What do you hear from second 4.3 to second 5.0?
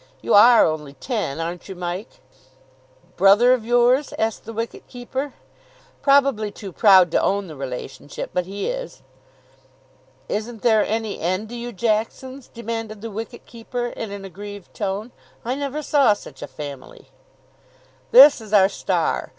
the wicket